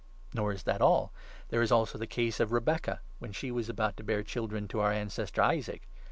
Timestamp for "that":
0.63-0.81